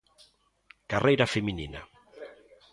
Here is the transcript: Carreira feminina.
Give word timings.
Carreira 0.91 1.31
feminina. 1.35 1.81